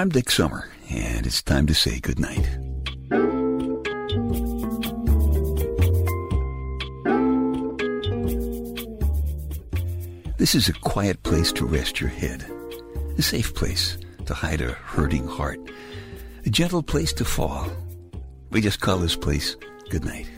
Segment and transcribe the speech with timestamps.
[0.00, 2.48] I'm Dick Summer, and it's time to say goodnight.
[10.38, 12.50] This is a quiet place to rest your head,
[13.18, 15.60] a safe place to hide a hurting heart,
[16.46, 17.70] a gentle place to fall.
[18.48, 19.54] We just call this place
[19.90, 20.30] goodnight.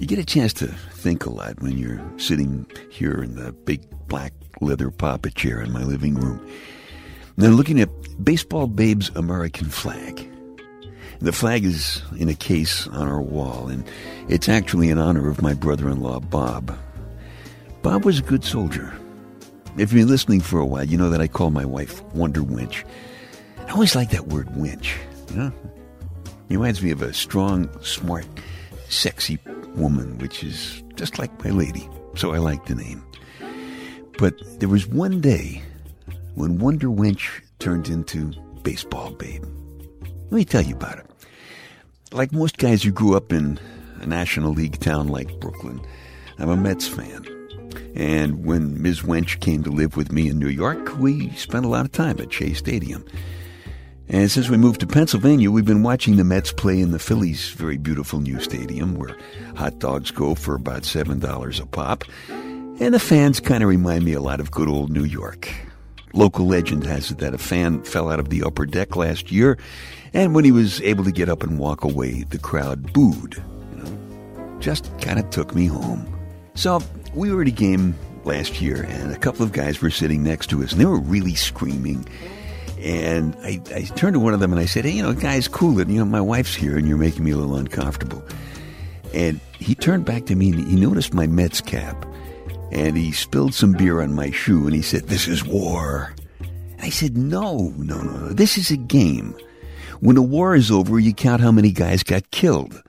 [0.00, 3.88] You get a chance to think a lot when you're sitting here in the big
[4.08, 6.44] black leather papa chair in my living room.
[7.36, 7.88] Then looking at
[8.22, 10.30] Baseball Babe's American flag.
[11.20, 13.84] The flag is in a case on our wall, and
[14.28, 16.76] it's actually in honor of my brother in law, Bob.
[17.82, 18.92] Bob was a good soldier.
[19.76, 22.40] If you've been listening for a while, you know that I call my wife Wonder
[22.40, 22.84] Wench.
[23.66, 24.94] I always like that word wench.
[25.30, 25.52] You know?
[26.48, 28.26] It reminds me of a strong, smart,
[28.88, 29.38] sexy
[29.74, 31.88] woman, which is just like my lady.
[32.14, 33.04] So I like the name.
[34.18, 35.62] But there was one day
[36.34, 39.44] when Wonder Wench turned into Baseball Babe.
[40.24, 41.06] Let me tell you about it.
[42.12, 43.58] Like most guys who grew up in
[44.00, 45.80] a National League town like Brooklyn,
[46.38, 47.24] I'm a Mets fan.
[47.94, 49.02] And when Ms.
[49.02, 52.18] Wench came to live with me in New York, we spent a lot of time
[52.20, 53.04] at Shea Stadium.
[54.08, 57.50] And since we moved to Pennsylvania, we've been watching the Mets play in the Phillies'
[57.50, 59.16] very beautiful new stadium where
[59.56, 62.04] hot dogs go for about $7 a pop.
[62.28, 65.48] And the fans kind of remind me a lot of good old New York.
[66.14, 69.58] Local legend has it that a fan fell out of the upper deck last year,
[70.12, 73.42] and when he was able to get up and walk away, the crowd booed.
[73.72, 76.06] You know, just kind of took me home.
[76.54, 76.80] So
[77.14, 80.46] we were at a game last year, and a couple of guys were sitting next
[80.50, 82.06] to us, and they were really screaming.
[82.78, 85.48] And I, I turned to one of them and I said, Hey, you know, guys,
[85.48, 85.88] cool it.
[85.88, 88.22] You know, my wife's here and you're making me a little uncomfortable.
[89.14, 92.04] And he turned back to me and he noticed my Mets cap
[92.74, 96.14] and he spilled some beer on my shoe and he said, This is war.
[96.80, 98.28] I said, No, no, no, no.
[98.28, 99.34] this is a game.
[100.00, 102.82] When the war is over, you count how many guys got killed.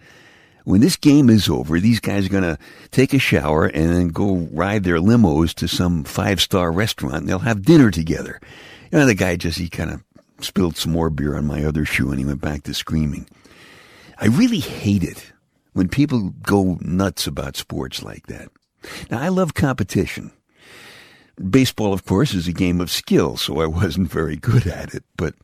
[0.65, 2.57] When this game is over, these guys are going to
[2.89, 7.29] take a shower and then go ride their limos to some five star restaurant and
[7.29, 8.41] they'll have dinner together.
[8.91, 10.03] You know, the guy just, he kind of
[10.39, 13.27] spilled some more beer on my other shoe and he went back to screaming.
[14.19, 15.31] I really hate it
[15.73, 18.49] when people go nuts about sports like that.
[19.09, 20.31] Now, I love competition.
[21.37, 25.03] Baseball, of course, is a game of skill, so I wasn't very good at it,
[25.17, 25.35] but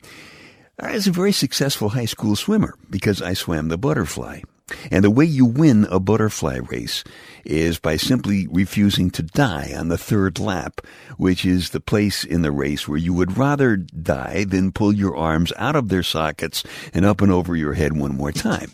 [0.79, 4.41] I was a very successful high school swimmer because I swam the butterfly.
[4.89, 7.03] And the way you win a butterfly race
[7.43, 10.81] is by simply refusing to die on the third lap,
[11.17, 15.15] which is the place in the race where you would rather die than pull your
[15.15, 16.63] arms out of their sockets
[16.93, 18.71] and up and over your head one more time.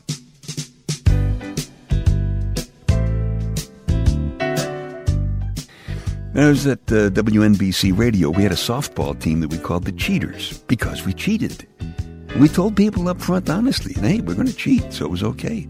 [6.37, 8.29] I was at uh, WNBC Radio.
[8.29, 11.67] We had a softball team that we called the Cheaters because we cheated.
[12.39, 15.67] We told people up front honestly, hey, we're going to cheat, so it was okay.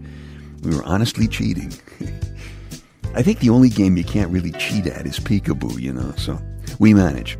[0.62, 1.72] We were honestly cheating.
[3.14, 6.38] I think the only game you can't really cheat at is peekaboo, you know, so
[6.78, 7.38] we manage.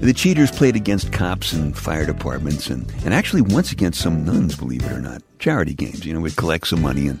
[0.00, 4.56] The cheaters played against cops and fire departments and, and actually once against some nuns,
[4.56, 5.22] believe it or not.
[5.40, 7.20] Charity games, you know, we'd collect some money and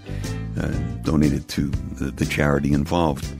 [0.58, 0.68] uh,
[1.02, 3.30] donate it to the, the charity involved.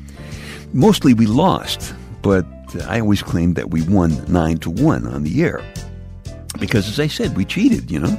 [0.76, 2.44] Mostly we lost, but
[2.86, 5.64] I always claimed that we won 9 to 1 on the air.
[6.60, 8.18] Because as I said, we cheated, you know.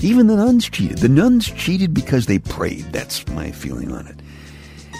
[0.00, 0.98] Even the nuns cheated.
[0.98, 2.86] The nuns cheated because they prayed.
[2.86, 4.16] That's my feeling on it.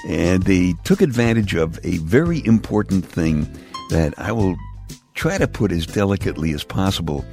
[0.06, 3.48] And they took advantage of a very important thing
[3.90, 4.54] that I will
[5.14, 7.24] try to put as delicately as possible.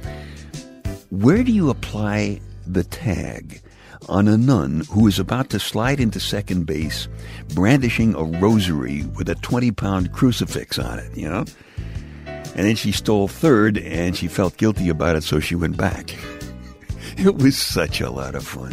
[1.10, 3.62] Where do you apply the tag
[4.08, 7.08] on a nun who is about to slide into second base
[7.54, 11.44] brandishing a rosary with a 20 pound crucifix on it, you know?
[12.26, 16.14] And then she stole third and she felt guilty about it, so she went back.
[17.16, 18.72] It was such a lot of fun.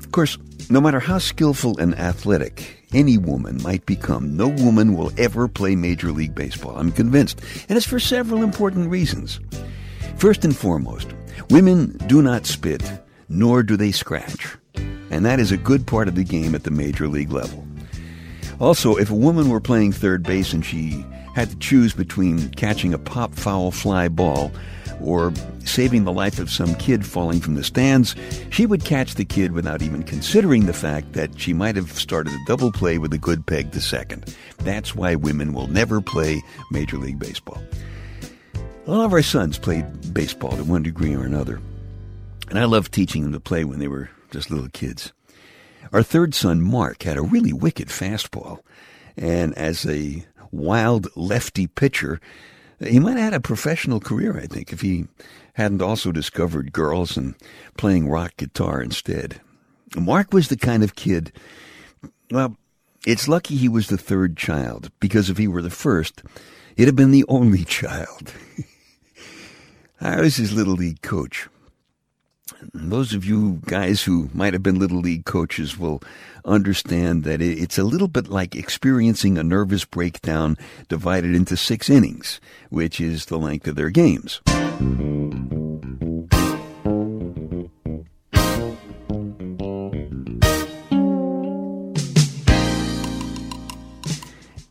[0.00, 0.36] Of course,
[0.68, 5.76] no matter how skillful and athletic any woman might become, no woman will ever play
[5.76, 6.76] Major League Baseball.
[6.76, 7.40] I'm convinced.
[7.68, 9.38] And it's for several important reasons.
[10.16, 11.08] First and foremost,
[11.50, 12.82] women do not spit
[13.28, 14.56] nor do they scratch.
[15.10, 17.66] And that is a good part of the game at the major league level.
[18.58, 22.94] Also, if a woman were playing third base and she had to choose between catching
[22.94, 24.50] a pop foul fly ball
[25.02, 25.32] or
[25.64, 28.16] saving the life of some kid falling from the stands,
[28.50, 32.32] she would catch the kid without even considering the fact that she might have started
[32.32, 34.34] a double play with a good peg to second.
[34.58, 36.40] That's why women will never play
[36.70, 37.62] Major League Baseball.
[38.86, 41.60] All of our sons played baseball to one degree or another.
[42.48, 45.12] And I loved teaching them to play when they were just little kids.
[45.92, 48.60] Our third son, Mark, had a really wicked fastball.
[49.16, 52.20] And as a wild lefty pitcher,
[52.78, 55.06] He might have had a professional career, I think, if he
[55.54, 57.34] hadn't also discovered girls and
[57.78, 59.40] playing rock guitar instead.
[59.96, 61.32] Mark was the kind of kid,
[62.30, 62.56] well,
[63.06, 66.22] it's lucky he was the third child, because if he were the first,
[66.76, 68.34] he'd have been the only child.
[70.00, 71.48] I was his little league coach.
[72.72, 76.02] Those of you guys who might have been little league coaches will
[76.44, 80.56] understand that it's a little bit like experiencing a nervous breakdown
[80.88, 84.40] divided into six innings, which is the length of their games.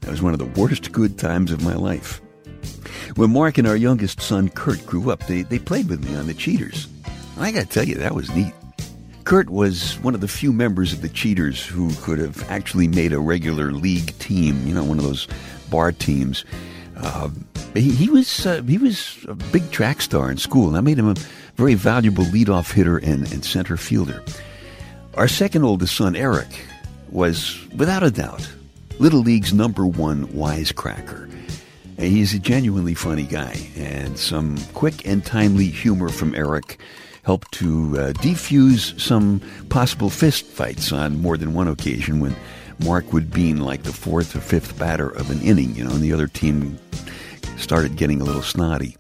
[0.02, 2.22] That was one of the worst good times of my life.
[3.16, 6.28] When Mark and our youngest son, Kurt, grew up, they, they played with me on
[6.28, 6.88] the Cheaters.
[7.38, 8.54] I gotta tell you, that was neat.
[9.26, 13.12] Kurt was one of the few members of the Cheaters who could have actually made
[13.12, 15.28] a regular league team, you know, one of those
[15.70, 16.46] bar teams.
[16.96, 17.30] Uh,
[17.74, 20.98] he, he, was uh, he was a big track star in school, and that made
[20.98, 21.16] him a
[21.56, 24.24] very valuable leadoff hitter and, and center fielder.
[25.16, 26.48] Our second oldest son, Eric,
[27.10, 28.50] was without a doubt
[29.00, 31.32] Little League's number one wisecracker.
[31.98, 36.80] He's a genuinely funny guy, and some quick and timely humor from Eric
[37.26, 42.36] helped to uh, defuse some possible fist fights on more than one occasion when
[42.80, 46.02] Mark would bean like the fourth or fifth batter of an inning, you know, and
[46.02, 46.78] the other team
[47.58, 48.96] started getting a little snotty.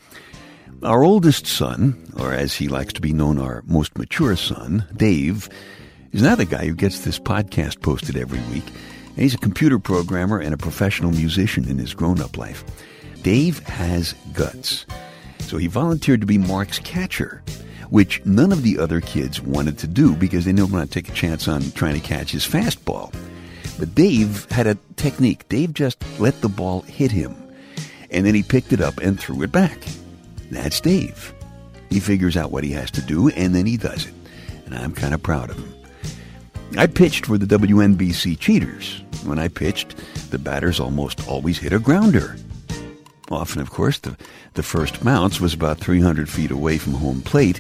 [0.82, 5.48] Our oldest son, or as he likes to be known, our most mature son, Dave,
[6.12, 8.66] is now the guy who gets this podcast posted every week.
[9.10, 12.64] And he's a computer programmer and a professional musician in his grown up life.
[13.22, 14.86] Dave has guts.
[15.40, 17.44] So he volunteered to be Mark's catcher
[17.90, 21.10] which none of the other kids wanted to do because they didn't want to take
[21.10, 23.14] a chance on trying to catch his fastball.
[23.78, 25.48] But Dave had a technique.
[25.50, 27.36] Dave just let the ball hit him,
[28.12, 29.86] and then he picked it up and threw it back.
[30.52, 31.34] That's Dave.
[31.90, 34.14] He figures out what he has to do, and then he does it.
[34.66, 35.74] And I'm kind of proud of him.
[36.78, 39.02] I pitched for the WNBC Cheaters.
[39.24, 39.96] When I pitched,
[40.30, 42.36] the batters almost always hit a grounder.
[43.32, 44.18] Often, of course, the,
[44.54, 47.60] the first mounts was about 300 feet away from home plate.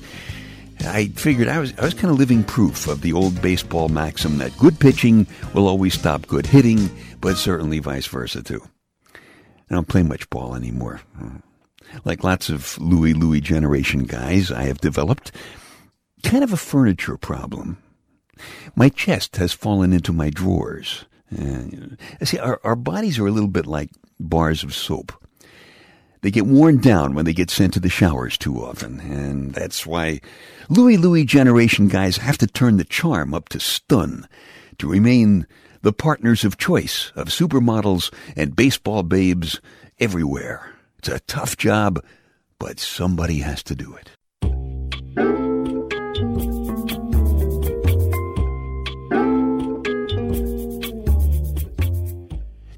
[0.81, 4.37] I figured I was, I was kind of living proof of the old baseball maxim
[4.37, 6.89] that good pitching will always stop good hitting,
[7.21, 8.61] but certainly vice versa, too.
[9.69, 11.01] I don't play much ball anymore.
[12.03, 15.31] Like lots of Louie Louie generation guys, I have developed
[16.23, 17.77] kind of a furniture problem.
[18.75, 21.05] My chest has fallen into my drawers.
[22.23, 23.89] See, our, our bodies are a little bit like
[24.19, 25.13] bars of soap.
[26.25, 29.85] They get worn down when they get sent to the showers too often, and that's
[29.85, 30.21] why
[30.69, 34.27] Louie Louie generation guys have to turn the charm up to stun
[34.79, 35.45] to remain
[35.83, 39.61] the partners of choice of supermodels and baseball babes
[39.99, 40.73] everywhere.
[40.97, 42.03] It's a tough job,
[42.57, 44.14] but somebody has to do it.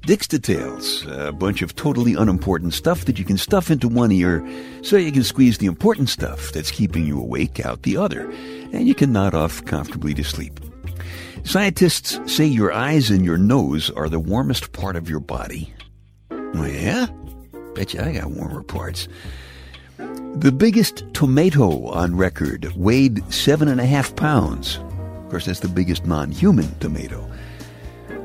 [0.08, 4.42] Dick's Details, a bunch of totally unimportant stuff that you can stuff into one ear
[4.80, 8.30] so you can squeeze the important stuff that's keeping you awake out the other,
[8.72, 10.60] and you can nod off comfortably to sleep.
[11.44, 15.74] Scientists say your eyes and your nose are the warmest part of your body.
[16.30, 17.08] Oh, yeah?
[17.74, 19.08] Bet you I got warmer parts.
[19.98, 24.78] The biggest tomato on record weighed seven and a half pounds.
[24.78, 27.30] Of course, that's the biggest non human tomato.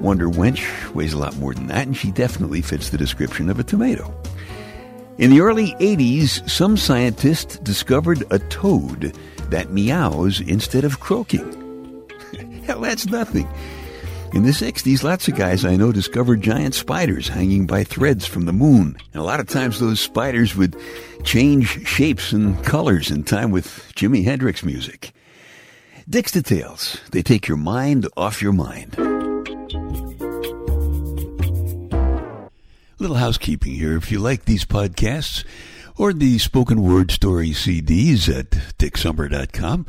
[0.02, 3.60] Wonder Wench weighs a lot more than that, and she definitely fits the description of
[3.60, 4.14] a tomato.
[5.18, 9.16] In the early 80s, some scientists discovered a toad
[9.50, 12.04] that meows instead of croaking.
[12.66, 13.48] Hell, that's nothing.
[14.34, 18.46] In the 60s, lots of guys I know discovered giant spiders hanging by threads from
[18.46, 18.98] the moon.
[19.14, 20.76] And a lot of times those spiders would
[21.24, 25.14] change shapes and colors in time with Jimi Hendrix music.
[26.10, 27.00] Dick's Details.
[27.12, 29.13] They take your mind off your mind.
[33.04, 33.98] Little housekeeping here.
[33.98, 35.44] If you like these podcasts
[35.98, 39.86] or the spoken word story CDs at dicksummer.com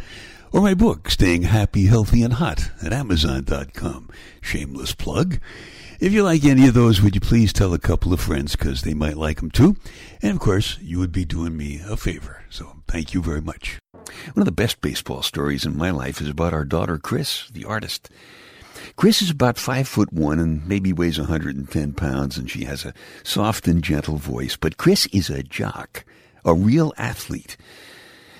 [0.50, 4.10] or my book, Staying Happy, Healthy, and Hot at amazon.com.
[4.40, 5.38] Shameless plug.
[6.00, 8.82] If you like any of those, would you please tell a couple of friends because
[8.82, 9.76] they might like them too?
[10.20, 12.42] And of course, you would be doing me a favor.
[12.50, 13.78] So thank you very much.
[13.92, 17.64] One of the best baseball stories in my life is about our daughter, Chris, the
[17.64, 18.10] artist.
[19.04, 22.94] Chris is about five foot one and maybe weighs 110 pounds, and she has a
[23.22, 24.56] soft and gentle voice.
[24.56, 26.06] But Chris is a jock,
[26.42, 27.58] a real athlete.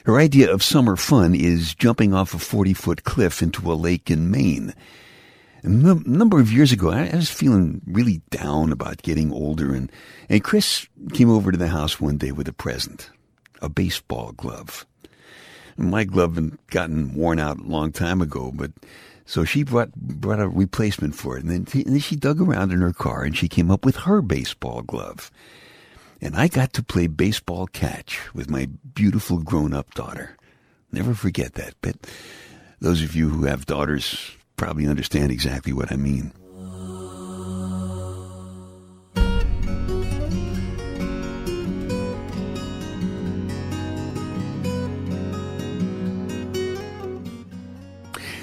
[0.07, 4.11] Her idea of summer fun is jumping off a 40 foot cliff into a lake
[4.11, 4.73] in Maine.
[5.65, 9.93] A number of years ago, I, I was feeling really down about getting older, and,
[10.31, 13.11] and Chris came over to the house one day with a present
[13.61, 14.87] a baseball glove.
[15.77, 18.71] My glove had gotten worn out a long time ago, but
[19.27, 22.73] so she brought brought a replacement for it, and then, and then she dug around
[22.73, 25.31] in her car and she came up with her baseball glove.
[26.21, 30.37] And I got to play baseball catch with my beautiful grown up daughter.
[30.91, 31.75] Never forget that.
[31.83, 31.97] But
[32.81, 36.33] those of you who have daughters probably understand exactly what I mean.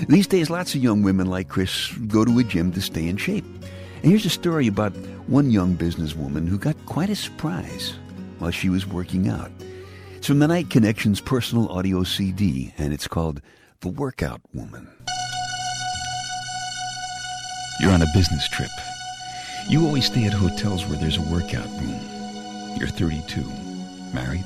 [0.07, 3.17] These days, lots of young women like Chris go to a gym to stay in
[3.17, 3.45] shape.
[4.01, 4.93] And here's a story about
[5.27, 7.93] one young businesswoman who got quite a surprise
[8.39, 9.51] while she was working out.
[10.15, 13.41] It's from the Night Connections personal audio CD, and it's called
[13.81, 14.87] The Workout Woman.
[17.79, 18.71] You're on a business trip.
[19.69, 21.99] You always stay at hotels where there's a workout room.
[22.77, 23.43] You're 32,
[24.13, 24.45] married,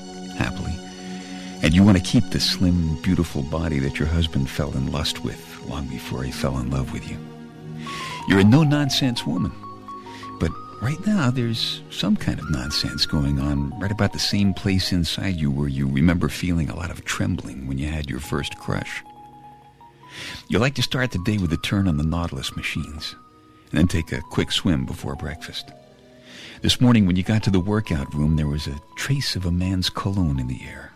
[1.65, 5.23] and you want to keep the slim, beautiful body that your husband fell in lust
[5.23, 7.17] with long before he fell in love with you.
[8.27, 9.51] You're a no-nonsense woman.
[10.39, 14.91] But right now, there's some kind of nonsense going on right about the same place
[14.91, 18.55] inside you where you remember feeling a lot of trembling when you had your first
[18.59, 19.01] crush.
[20.47, 23.15] You like to start the day with a turn on the Nautilus machines,
[23.71, 25.71] and then take a quick swim before breakfast.
[26.61, 29.51] This morning, when you got to the workout room, there was a trace of a
[29.51, 30.91] man's cologne in the air,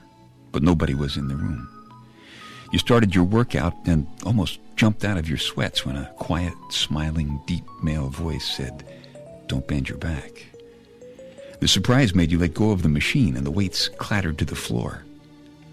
[0.51, 1.67] but nobody was in the room.
[2.71, 7.41] You started your workout and almost jumped out of your sweats when a quiet, smiling,
[7.47, 8.85] deep male voice said,
[9.47, 10.45] Don't bend your back.
[11.59, 14.55] The surprise made you let go of the machine and the weights clattered to the
[14.55, 15.03] floor.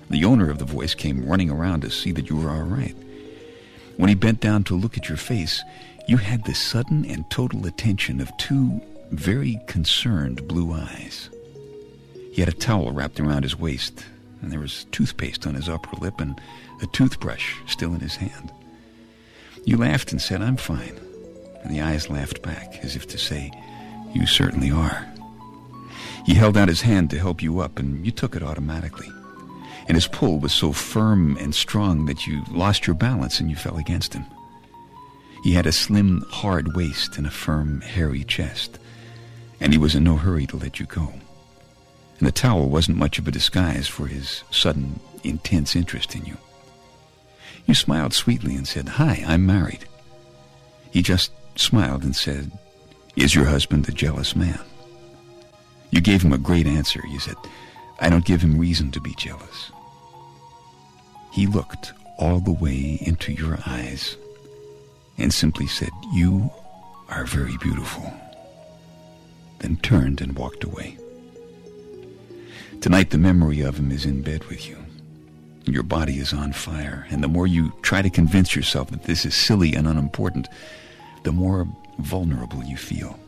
[0.08, 2.96] The owner of the voice came running around to see that you were all right.
[3.96, 5.62] When he bent down to look at your face,
[6.08, 8.80] you had the sudden and total attention of two
[9.10, 11.30] very concerned blue eyes.
[12.32, 14.04] He had a towel wrapped around his waist,
[14.40, 16.40] and there was toothpaste on his upper lip and
[16.82, 18.52] a toothbrush still in his hand.
[19.64, 20.98] You laughed and said, I'm fine.
[21.62, 23.50] And the eyes laughed back, as if to say,
[24.14, 25.06] You certainly are.
[26.24, 29.08] He held out his hand to help you up, and you took it automatically.
[29.88, 33.56] And his pull was so firm and strong that you lost your balance and you
[33.56, 34.24] fell against him.
[35.44, 38.78] He had a slim, hard waist and a firm, hairy chest,
[39.60, 41.12] and he was in no hurry to let you go.
[42.18, 46.36] And the towel wasn't much of a disguise for his sudden, intense interest in you.
[47.66, 49.86] You smiled sweetly and said, Hi, I'm married.
[50.90, 52.50] He just smiled and said,
[53.16, 54.60] Is your husband a jealous man?
[55.90, 57.02] You gave him a great answer.
[57.08, 57.36] You said,
[58.00, 59.70] I don't give him reason to be jealous.
[61.32, 64.16] He looked all the way into your eyes
[65.18, 66.50] and simply said, You
[67.08, 68.12] are very beautiful.
[69.58, 70.98] Then turned and walked away.
[72.80, 74.76] Tonight, the memory of him is in bed with you.
[75.64, 77.06] Your body is on fire.
[77.10, 80.48] And the more you try to convince yourself that this is silly and unimportant,
[81.24, 81.66] the more
[81.98, 83.18] vulnerable you feel.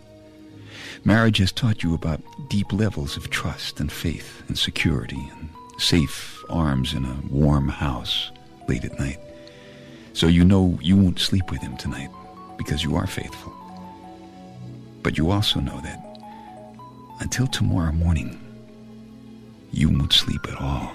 [1.05, 6.45] Marriage has taught you about deep levels of trust and faith and security and safe
[6.49, 8.31] arms in a warm house
[8.69, 9.19] late at night.
[10.13, 12.11] So you know you won't sleep with him tonight
[12.57, 13.53] because you are faithful.
[15.03, 16.05] But you also know that
[17.21, 18.41] until tomorrow morning,
[19.71, 20.93] you won't sleep at all.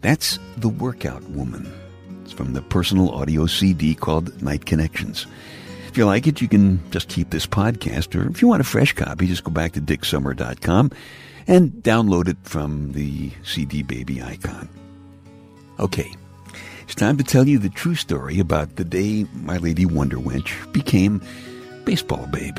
[0.00, 1.72] That's The Workout Woman.
[2.22, 5.26] It's from the personal audio CD called Night Connections.
[5.88, 8.64] If you like it, you can just keep this podcast, or if you want a
[8.64, 10.90] fresh copy, just go back to dicksummer.com
[11.46, 14.68] and download it from the CD Baby icon.
[15.78, 16.12] Okay,
[16.82, 20.72] it's time to tell you the true story about the day my lady Wonder Wench
[20.72, 21.22] became
[21.84, 22.58] Baseball Babe.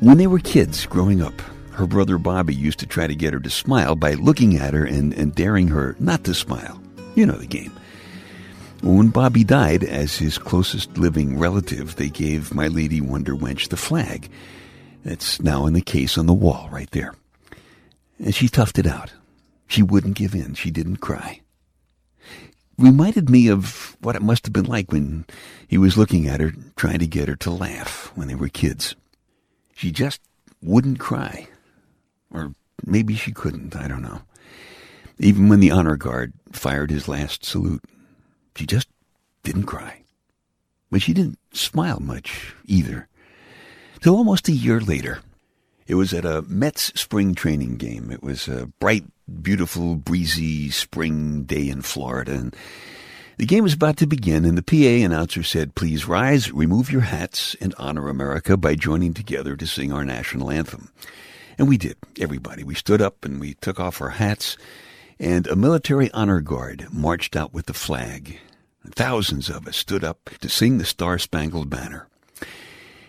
[0.00, 1.40] When they were kids growing up,
[1.72, 4.84] her brother Bobby used to try to get her to smile by looking at her
[4.84, 6.80] and, and daring her not to smile.
[7.14, 7.72] You know the game.
[8.82, 13.76] When Bobby died, as his closest living relative, they gave My Lady Wonder Wench the
[13.76, 14.28] flag.
[15.04, 17.14] It's now in the case on the wall right there.
[18.18, 19.12] And she toughed it out.
[19.66, 20.54] She wouldn't give in.
[20.54, 21.40] She didn't cry.
[22.78, 25.24] Reminded me of what it must have been like when
[25.66, 28.94] he was looking at her, trying to get her to laugh when they were kids.
[29.74, 30.20] She just
[30.62, 31.48] wouldn't cry.
[32.32, 32.52] Or
[32.84, 34.22] maybe she couldn't, I don't know.
[35.18, 37.82] Even when the honor guard fired his last salute,
[38.54, 38.88] she just
[39.42, 40.02] didn't cry.
[40.90, 43.08] but she didn't smile much either.
[44.00, 45.20] Till almost a year later.
[45.88, 48.10] It was at a Mets spring training game.
[48.10, 49.04] It was a bright,
[49.42, 52.56] beautiful, breezy spring day in Florida, and
[53.38, 57.02] the game was about to begin, and the PA announcer said, Please rise, remove your
[57.02, 60.90] hats, and honor America by joining together to sing our national anthem.
[61.56, 62.64] And we did, everybody.
[62.64, 64.58] We stood up and we took off our hats,
[65.18, 68.38] and a military honor guard marched out with the flag.
[68.94, 72.07] Thousands of us stood up to sing the Star Spangled Banner.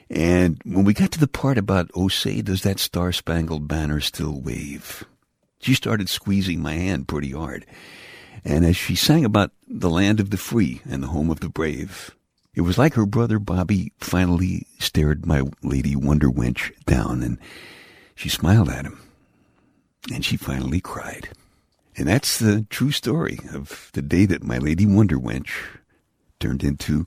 [0.10, 4.00] And when we got to the part about, oh, say, does that Star Spangled Banner
[4.00, 5.06] still wave?
[5.60, 7.66] She started squeezing my hand pretty hard.
[8.44, 11.50] And as she sang about the land of the free and the home of the
[11.50, 12.16] brave,
[12.56, 17.38] it was like her brother Bobby finally stared my lady Wonder Wench down and
[18.16, 19.00] she smiled at him.
[20.12, 21.30] And she finally cried.
[21.98, 25.51] And that's the true story of the day that my lady Wonder Wench
[26.39, 27.06] turned into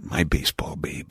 [0.00, 1.10] my baseball babe.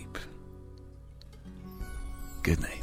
[2.43, 2.80] Good night.